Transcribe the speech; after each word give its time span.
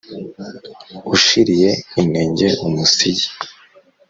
ushiriye 1.15 1.71
inenge 2.01 2.47
umusigi. 2.65 3.27